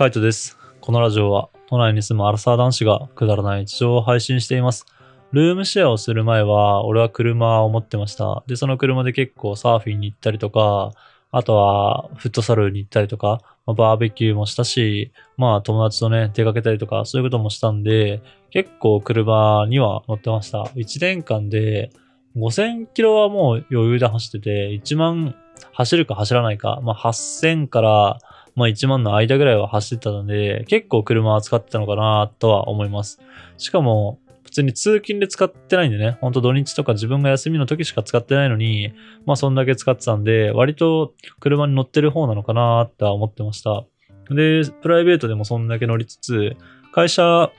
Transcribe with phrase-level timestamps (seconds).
[0.00, 0.56] カイトです。
[0.80, 4.86] このラジオは都内に住むアラサー男子がくだらない日常を配信しています。
[5.30, 8.42] ルームシェアをする前は俺は車を持ってました。
[8.46, 10.92] で、その車で結構サーフィンに行ったりとか、
[11.30, 20.62] あとはフットサルに行ったりとか、まあバーベキューもしたし、まあ友達とね、出かけたりとか、そういうこともしたんで、結構車には乗ってました。
[20.76, 21.90] 1年間で
[22.36, 25.34] 5000キロはもう余裕で走ってて、1万
[25.74, 28.18] 走るか走らないか、まあ8000から
[28.54, 33.20] まあ1万の間ぐらいは走ってたので、結構車は使ってたのかなとは思います。
[33.56, 38.92] しかも、普通に通勤で使ってないんでね、ほんと土日とか自分が休みの時しか使ってないのに、
[39.24, 43.84] まあそんだけ使ってたんで、割と車に乗ってる方なのかなとは思ってました。
[44.28, 46.56] で、プライベートでもそんだけ乗りつつ、
[46.92, 47.52] 会社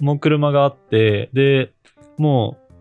[0.00, 1.72] も車があって、で、
[2.18, 2.74] もう、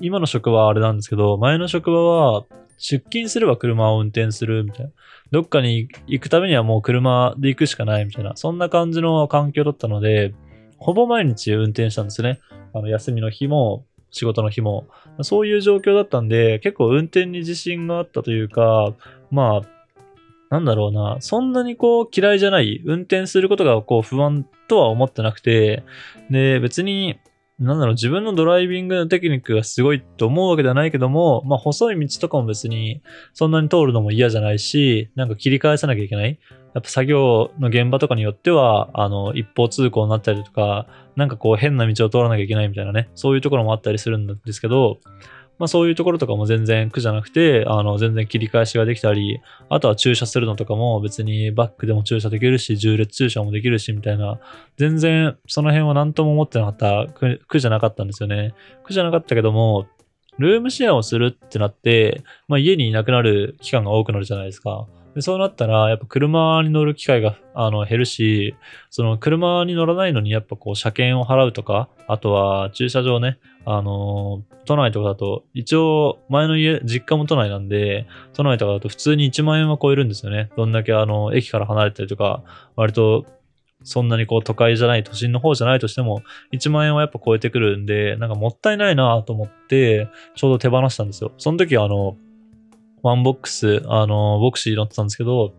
[0.00, 2.44] 今の職場はあれなんですけど、前の職場は、
[2.80, 4.92] 出勤すれば車を運転するみたいな。
[5.30, 10.34] どっかに行くためにはもう車で行くしかないみたいな、そんな感じの環境だったので、
[10.78, 12.40] ほぼ毎日運転したんですね。
[12.72, 14.88] あの、休みの日も、仕事の日も。
[15.22, 18.94] そういう状況だったんで、結構運転に自信があったというか、
[19.30, 19.68] まあ、
[20.50, 25.84] なんだろうな、そんなにこう嫌いじゃない、運転することがこう不安とは思ってなくて、
[26.30, 27.18] で、別に、
[27.60, 33.02] なんだろう、自分のドライビングのテクニックがすごいと思うわけではないけども、まあ細い道とかも別に
[33.34, 36.38] そんなに通るのも嫌じゃないし、なんか切り返さなきゃいけない。
[36.72, 40.86] やっぱ作業の現場とかによっては、あの、一方通行になったりとか、
[41.16, 44.98] なんかこう変な道を通らなきゃいけないみたいなね、そういうところもあったりするんですけど、
[45.60, 54.40] まあそういうところとかも全然苦じゃなくて、あの、全然切り返しができたり、あとは駐車するのとかも別にバックでも駐車できるし、重列駐車もできるし、みたいな、
[54.78, 57.12] 全然その辺は何とも思ってなかった
[57.46, 58.54] 苦、じゃなかったんですよね。
[58.84, 59.86] 苦じゃなかったけども、
[60.38, 64.86] ルームシェアをするってなって、まあ家にいなくなる期間が多くなるじゃないですか。
[65.14, 68.54] でそうなったら、やっぱ車に乗る機会があの減るし、
[68.90, 80.50] その車に乗らないのにやっぱこう車検を払うとか、あとは駐車場ね、あのー都内とかだと、一応前の家、実家も都内なんで、都内とかだと普通に1万円は超えるんですよね。
[80.56, 82.44] どんだけあの、駅から離れたりとか、
[82.76, 83.26] 割と
[83.82, 91.32] そんなにこう都会じゃない、都心の方じゃないとしても、1万円はやっぱ超えてくるんで、なんかもったいないなと思って、ちょうど手放したんですよ。
[91.38, 92.16] その時はあの、
[93.02, 95.54] ワンボックス、あの、ヴォクシー乗ってたんですけど、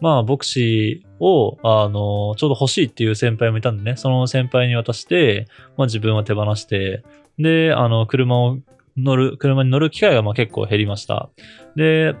[0.00, 5.46] まあ、ヴォクシーを、あの、ちょうど欲しいっていう先輩もいたんでね、その先輩に渡して、
[5.76, 7.04] まあ自分は手放して、
[7.38, 8.58] で、あの、車を
[8.96, 11.30] 乗る、車に乗る機会がまあ結構減りました。
[11.76, 12.16] で、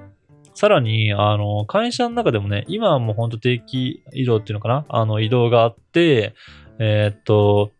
[0.54, 6.34] さらに、あの、会社の中でもね、今はもうほんと定期移動っていうのかなあの、移動があって、
[6.78, 7.72] えーっと、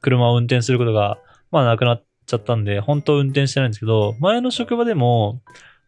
[0.00, 1.18] 車を運転することが、
[1.50, 5.42] まあなくなっちゃったんで、本当運転してないんですけど、前の職場でも、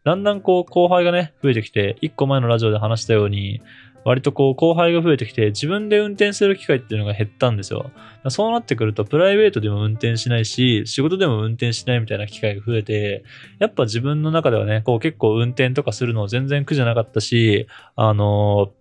[0.09, 3.61] だんだんこう後輩がね、増えてきて、一個前のラジオで話したように、
[4.05, 7.91] 割とこう後輩が増えてきて、自分で運転する機会っていうのが減ったんですよ。
[8.31, 13.23] そうなってくると、プライベートでも運転しないし、仕事でも運転しないみたいな機会が増えて、
[13.59, 18.73] やっぱ自分の中ではね、こう結構運転とかするの全然苦じゃなかったし、あの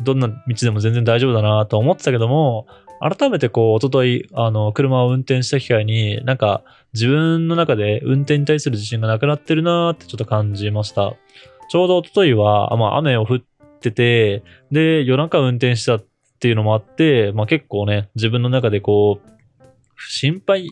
[0.00, 2.66] どんな道でも全然大丈夫だなと思ってたけども、
[3.02, 6.62] 改めてこう、一昨日あの、車を運転した機会に、なんか、
[6.94, 11.14] 自分の中で運転に対する自信がなくなってるなーってちょっと感じました。
[11.68, 13.40] ちょうど一昨日は、まあ、雨を降っ
[13.80, 16.04] てて、で、夜中運転したっ
[16.38, 19.32] ていうのもあって、まあ結構ね、自分の中でこう、
[20.08, 20.68] 心配、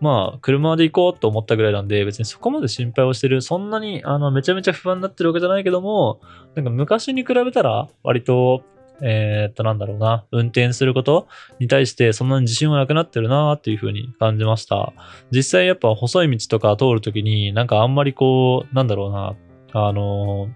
[0.00, 6.20] まあ、車で行こうと思ったぐらいなんで、別にそこまで心配をしてる、そんなに、あの、めちゃめちゃ不安になってるわけじゃないけども、
[6.54, 8.62] なんか昔に比べたら、割と、
[9.04, 14.92] えーっと、なんだろうな、運転することに対してそんなに自信はなくなってるなっていう風に感じました。
[15.30, 19.34] 実際やっぱ細い道とか通るときになんかあんまりこう、なんだろうな、
[19.72, 20.48] あの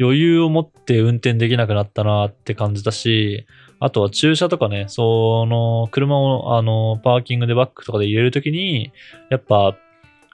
[0.00, 3.46] 余裕を持って運転できなくなったなって感じたし、
[3.78, 8.92] あとは駐車とかね、その、車を、あの、パーキングでバックとかで入れるときに、
[9.30, 9.76] やっぱ、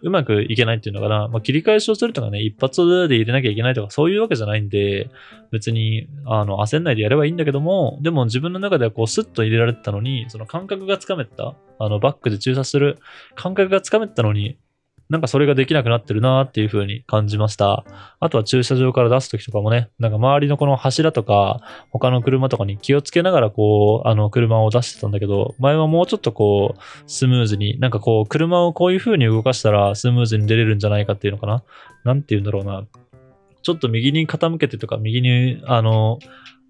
[0.02, 1.28] うまくいけないっていうのかな。
[1.28, 5.10] まあ、切り返しをするとかね、一発で入れなきゃいけないとか、そういうわけじゃないんで、
[5.52, 12.98] 別に、あの、焦んないでやればいいんだけども、でも自分の中ではこう、スッと入れられてたのに、その感覚がつかめた、あの、バックで駐車する
[13.36, 14.58] 感覚がつかめたのに、
[15.12, 17.84] なんかそれができなくなってるなっていう風に感じました。
[18.18, 21.60] あとは駐車場から出すときとかもね、なんか周りのこの柱とか、
[21.90, 31.62] 他の車とかに気をつけながらこう、あの車を出してたんだけど、前はもうちょっとこう、スムーズに、なんかこう、車をこういう風に動かしたらスムーズに出れるんじゃないかっていうのかな？
[32.04, 32.86] なんて言うんだろうな。
[33.62, 36.20] ちょっと右に傾けてとか、右に、あの、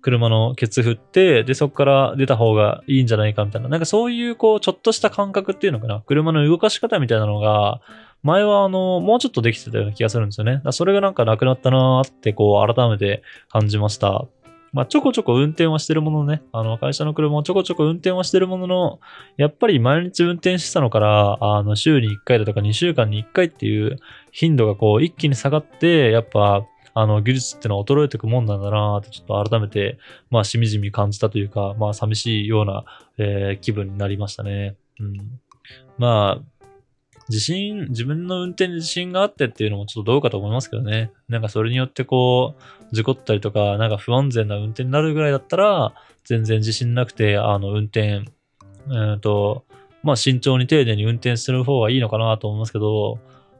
[0.02, 3.68] 車のケツ振って、で、そこから出た方がいいんじゃないかみたいな。
[3.68, 6.02] なんかそういう、こう、ちょっとした感覚っていうのかな。
[6.06, 7.80] 車の動かし方みたいなのが、
[8.22, 10.60] 前はあの、もうちょっとできてたような気がするんですよね。
[10.70, 14.26] それがなんかなくなったなーって、こう、改めて感じました。
[14.72, 19.00] まあ、ちょこちょこ運転はしてるもののね、あの、会社の車をちょこちょこ運転はしてるものの、
[19.36, 23.98] やっぱり毎日運転してたのから、あの、週に1回だとか2週間に1回っていう
[24.30, 26.64] 頻度がこう、一気に下がって、やっぱ、
[26.94, 29.98] あの、技術ってのは衰えていくもんなんだなって、ちょっと改めて、
[30.30, 32.84] まあ、しみじみ感じたというか、まあ、寂しいような、
[33.18, 34.76] えー、気分になりましたね。
[35.00, 35.40] うん。
[35.98, 36.62] まあ、
[37.28, 41.10] 自信、自分の運転に自信があってっていうのもちょっとどうかと思いますけどね。
[41.28, 42.56] なんかそれによってこ
[42.90, 45.94] う、事故ったりとか、なんか不安全な運転になるぐらいだったら、
[46.24, 48.24] 全然自信なくて、あの、運転、
[48.88, 49.64] えー、と、
[50.02, 53.18] まあ慎重に丁寧に運転する方がいいのかなと思いますけど、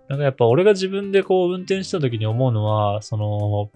[0.09, 3.71] なんかやっぱ俺が自分でこう運転した時に思うのは、その、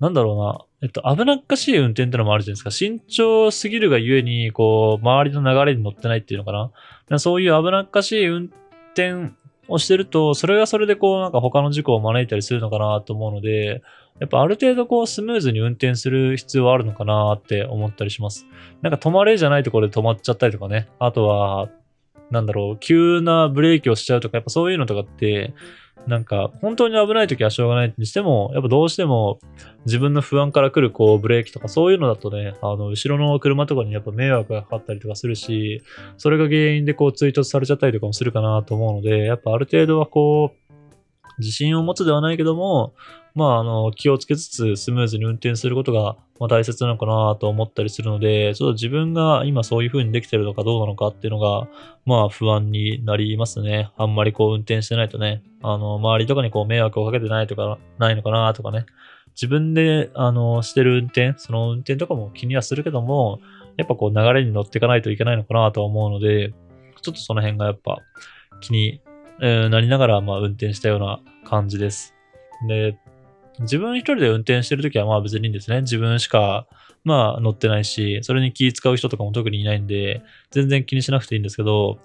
[0.00, 2.70] なんだろうな、えっと、危なっかしい運転ってのもあるじゃないですか。
[2.70, 6.70] 慎重すぎるがゆえに、こう、周りの流れに乗ってないっていうのか
[7.08, 7.18] な。
[7.18, 8.50] そういう危なっかしい運
[8.94, 9.32] 転
[9.66, 13.82] をしてると、それがそれでこう、なんか他の事故を招いたりするのかなと思うので、
[14.20, 18.46] やっぱある程度こう、スムーズに運転する必要はあるのかなって思ったりします。
[18.82, 20.88] なんか止まれじゃないところで止まっちゃったりとかね。
[21.00, 21.68] あとは、
[22.30, 25.54] なんだろう、急なブレーキをしちゃうとか、やっぱそういうのとかって、
[26.06, 29.40] なんか、本当に危ない時はしょうがないにしても、やっぱどうしても
[29.84, 35.82] 自分の不安から来るこうブレーキとかそういうのだとね、あの、後ろの車とかにやっぱ迷惑がかかったりとかするし、
[36.16, 40.67] それが原因でこう追突されちゃったりとかもするかなと思うので、やっぱある程度はこう、
[41.38, 42.94] 自信を持つではないけども、
[43.34, 51.68] まあ、あの、気をつけつつスムーズに運転することが、まあ、大切なのかなと思ったりするので、ちょっと自分が今そういう風にできてるのかどうなのかっていうのが、
[52.04, 53.90] まあ、不安になりますね。
[53.96, 58.86] あんまりこう運転してないとね、あの、周りとかにこう迷惑をかけてないとか、ないのかなとかね。
[59.34, 63.38] 自分で、あの、してる運転、その運転とかも気にはするけども、
[63.76, 66.52] やっぱこう流れに乗っていかないといけないのかなと思うので、
[67.00, 67.98] ちょっとその辺がやっぱ
[68.60, 69.00] 気に
[69.40, 72.14] なりながら、まあ、運転したような感じです。
[72.66, 72.98] で、
[73.60, 75.82] 自分一人で運転してるときはまあ別にいいんですね。
[75.82, 76.66] 自分しか
[77.04, 81.98] まあ乗ってないし、それに気使う人とかも特にいないんで、全然気にしなくていいんですけど、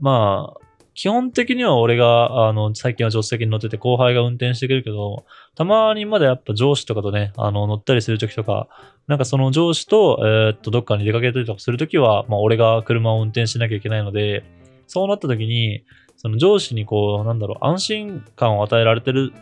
[0.00, 5.24] まあ、基本的には俺が、あの、最近は助手席に乗ってて後輩が運転してくるけど、
[5.56, 8.68] たまにまだやっぱ上司とかとね、あの、乗ったりするときとか、
[9.08, 14.44] なんかその上司と、えー、っと、どっかに出かけたりとかするときは、まあ俺が車を運転しなきゃいけないので、
[14.86, 15.82] そうなったときに、
[16.16, 19.32] その上司にこう、なんだろう、安心感を与えられてる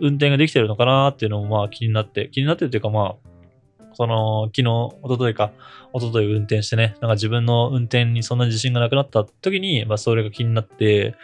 [0.00, 5.52] 運転ができてるのかなっていうのもまあ気になって、気になってるというかまあ、その、昨日、一昨日か、
[5.94, 11.14] 一昨日運転してね、なんか自分の運転にそんな自信がなくなった時に、まあそれが気になって、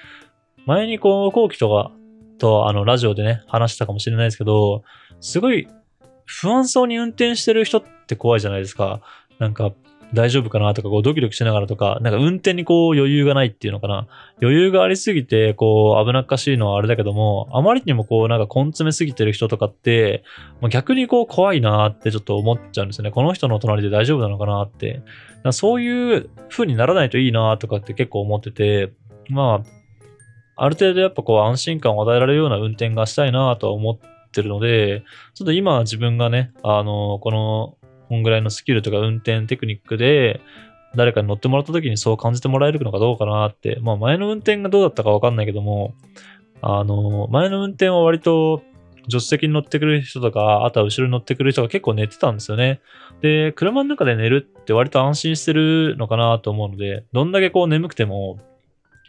[0.66, 1.90] 前にこう、後期とか
[2.38, 4.84] と、あの、ラジオでね、話したかもしれないですけど、
[5.20, 5.68] すごい
[6.24, 9.00] 不安そうに運転してる人って怖いじゃないですか。
[9.40, 9.72] なんか、
[10.12, 14.08] 大丈夫かなとか、こうドキドキしながらとか、なんか運転にこう余裕がないっていうのかな。
[14.42, 20.24] 余裕がありすぎて、こう危なっかしいのはあれだけども、あまりにもこうなんか根詰めすぎてる人とかって、
[20.70, 23.12] 逆にこう怖いなってちょっと思っちゃうんですよね。
[23.12, 25.02] この人の隣で大丈夫なのかなって。
[25.52, 28.92] そういう風にならないといいなとかって結構思ってて、
[29.30, 35.02] まあ、ある程度やっぱこう安心感を与えられるような運転がしたいなとは思ってるので、
[35.34, 37.79] ちょっと今自分がね、あの、この
[38.10, 40.40] こんぐらいのスキルとか運転テクニックで、
[40.96, 45.94] 誰かに乗ってもらった時にそう感じてもらえるのかどうかなって、まあ前の運転がどうだったかわかんないけども、
[46.60, 48.62] あの、前の運転は割と
[49.04, 52.80] 助手席に乗ってくる人とか、あとは後ろに乗ってくる人が結構寝てたんですよね。
[53.22, 58.40] で、車の中で寝るって割と安心してるのかなと思うので、どんだけこう眠くても、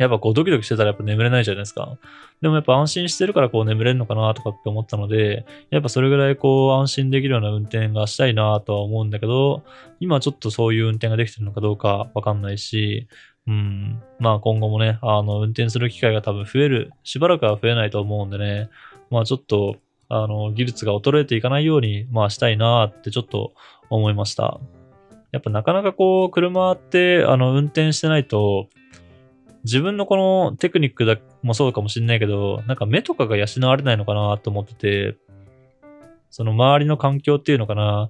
[0.02, 1.98] やっぱこうドキドキしてたらやっぱ眠れないじゃないですか。
[2.42, 9.64] でもやっぱ安心してるからこう眠れるのかなとかって思ったので、やっぱそれぐらいこう安心できるような運転がしたいなとは思うんだけど、
[10.00, 13.08] 今ちょっとそういう運転ができてるのかどうかわかんないし、
[13.48, 18.70] うん、まあ今後もね、あの運転する機会が多分増える、しばらくは増えないと思うんでね、
[19.12, 19.76] まあちょっと
[20.10, 23.54] あの技術が衰えていかないように、まあしたいなってちょっと
[23.90, 24.60] 思いました。
[25.32, 28.68] やっぱなかなかこう車ってあの運転してないと、
[29.64, 35.18] 自分のこのテクニックだもそうかもしれないけど、なんか目とかが養われないのかなと思ってて、
[36.30, 38.10] その周りの環境っていうのかな。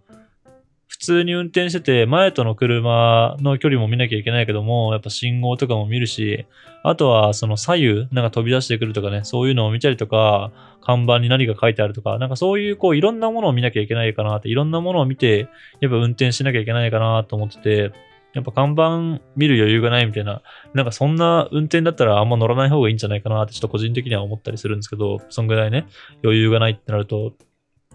[0.87, 6.45] 普通に運転してて、前との車の距離も見なきゃいけないけども、やっぱ信号とかも見るし、
[6.83, 15.47] あとはその左右、なんか飛び出してくるとかね、そういうのを見たりとか、看板に何が書いてあるとか、なんかそういうこういろんなものを見なきゃいけないかなって、いろんなものを見て、
[15.79, 17.91] やっぱ運転しなきゃいけないかなと思ってて、
[18.33, 20.41] やっぱ看板見る余裕がないみたいな、
[20.73, 25.85] なんかそんな運転だったらあんま乗らない方がいいんじゃないかなってちょっと個人的には思ったりするんですけど、そんぐらいね、
[26.23, 27.33] 余裕がないってなると、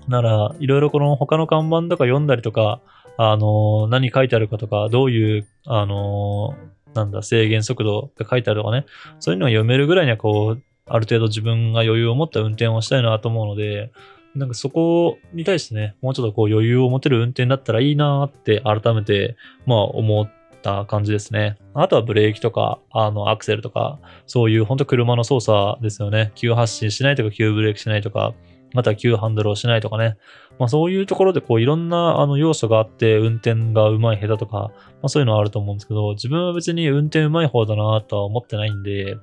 [0.09, 2.81] なら、いろいろこの他の看板とか読んだりとか、
[3.19, 8.85] あのー、何書いてあるかとか、どういう、あのー、なんだ、制限速度が書いてあるとかね、
[9.21, 13.90] そういうのが読めるぐらいにはこう、ある程度自分が余裕を持った運転をしたいなと思うので、
[14.37, 20.31] なんかそこに対してね、もうちょっとこう余裕を持てる運転だったらいいなって改めて、まあ思っ
[20.62, 21.57] た感じですね。
[21.75, 26.33] あとはブレーキとか、あの、アクセルとか、そういう本当車の操作ですよね。
[26.35, 28.35] 急発進しないとか、急ブレーキしないとか、
[28.75, 30.16] また急ハンドルをしないとかね。
[30.59, 34.73] まあそういうところでこういろんなあの要素があって運転が上手い下手とか、ま
[35.05, 39.16] あそういうのはあると思うんですけど、自分は別に運転上手い方だなとは思ってないんで、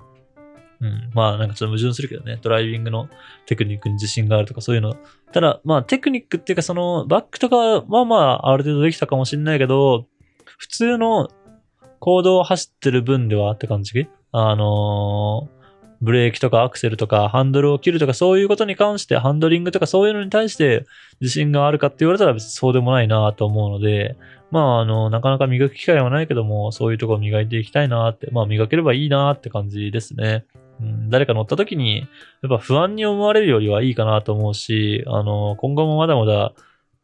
[0.82, 1.12] うん。
[1.14, 2.40] まあなんかちょっと矛盾するけどね。
[2.42, 3.10] ドライビングの
[3.46, 4.96] テクニックに自信があるとかそういうの。
[5.32, 10.08] ただまあテクニックっていうかそのバックとかはまあある程度できたかもしれないけど、
[10.58, 11.30] 普通の
[12.00, 14.08] 行動を走ってる分ではって感じ？
[14.32, 15.64] あのー
[16.04, 20.86] ブレーキとかアクセルとかハンドルを切るとかそういうことに関してハンドリングとかそういうのに対して
[21.22, 24.18] 自信があるかって言われたら別にそうでもないなと思うので、
[24.52, 30.44] まああの、なかなか磨く機会はないけども、そういうところ磨いていきたいなって、まあ磨ければいいなって感じですね。
[30.80, 32.00] うん、誰か乗った時に、
[32.42, 36.54] やっぱ不安に思われるよりはいいかなと思うし、あの、今後もまだまだ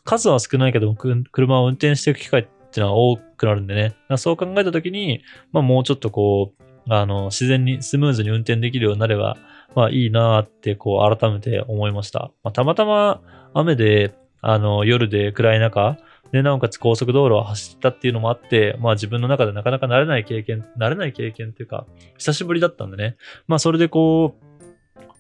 [0.04, 3.96] 数は少ないけども、車を運転していく機会っていうのは多くなるんでね。
[4.18, 5.22] そう考えた時に、
[5.52, 9.38] まあもうちょっとこう、あの、自然にスムーズに運転できるようになれば、
[9.76, 12.32] まあいいなって、こう、改めて思いました。
[12.44, 13.22] まあ、たまたま
[13.54, 15.98] 雨で、あの、夜で暗い中、
[16.31, 21.86] で、なおかつ高速道路を走ったっていうのもあって、まあ自分の中でなかなか慣れない経験、慣れない経験っていうか、
[22.17, 23.17] 久しぶりだったんでね。
[23.48, 24.50] まあそれでこう、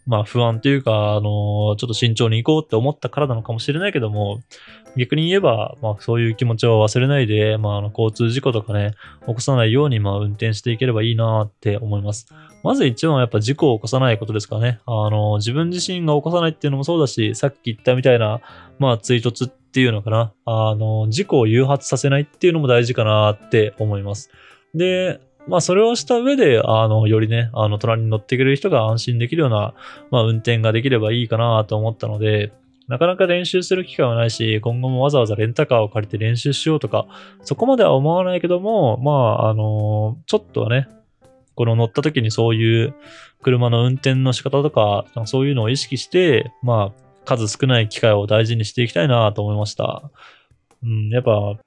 [0.05, 4.41] まあ不安っていうか、あのちょっと慎重に行こうって思ったからなのかもしれないけども、
[4.97, 8.93] 逆に言えば、まあそういう気持ちを忘れないで、まああの交通事故とかね、
[9.27, 12.27] 起こさないようにまあ運転していければいいなって思います。
[12.63, 14.79] まず一番はやっぱ事故を起こさないことですかね。
[14.85, 18.41] あの、自分自身が起こさないっていうのもそうだし、さっき言ったみたいな、
[18.79, 20.33] まあ追突っっていうのかな。
[20.45, 24.31] あの、事故を誘発させないっていうのも大事かなって思います。
[24.73, 29.75] で、まあそれをした上で、あの、よりね、あの、隣に乗ってくれる人が安心できるような、
[30.09, 32.51] まあ運転ができればいいかなと思ったので、
[32.87, 37.05] なかなか練習する機会はないし、今後もわざわざレンタカーを借りて練習しようとか、
[37.43, 40.89] そこまでは思わないけども、まあ、あの、ちょっとはね、
[41.53, 42.95] この乗った時にそういう
[43.43, 50.09] 車の運転の仕方とか、そういうのを意識して、まあ、数少ない機会を大事にしていきたいなと思いました。
[50.83, 51.57] うん、やっぱ、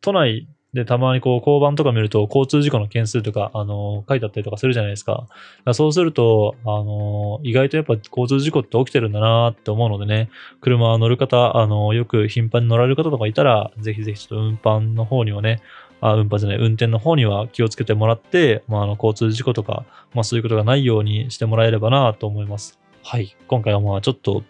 [0.00, 5.28] 都内で、たまにこう、交番とか見ると、交通事故の件数とか、あの、書いてあったりとかするじゃないですか。
[5.64, 10.30] かそうすると、あの、意外とやっぱ交通事故って起きてるんだなって思うのでね、
[10.60, 15.62] 車乗る方、あの、よく頻繁に乗られる方とかいたら、ぜひぜひちょっと運搬の方にはね、
[16.00, 22.80] あ、運搬じゃない、運転の方には気をつけてもらって、まあ、あの、交通事故とか、まあ、そういうことがないようにしてもらえればなと思います。
[23.04, 23.36] はい。
[23.46, 24.42] 今回はまあ、ちょっと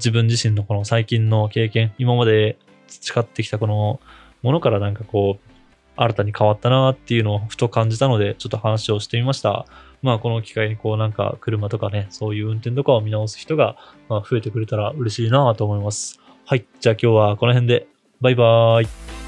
[0.00, 4.00] 自分自身のこの最近の経験、今まで培ってきたこの
[4.42, 5.50] ものからなんかこう、
[5.96, 9.66] 新たに変わったなっていうのをふと感じたので、ちょっと話をしてみました。
[10.02, 13.76] まあ、この機会にこうなんか車とかね、そういう運転とかを見直す人が、
[14.08, 16.18] ま増えてくれたら嬉しいなと思います。
[16.46, 16.64] はい。
[16.80, 17.86] じゃあ今日はこの辺で。
[18.20, 19.19] バイバーイ。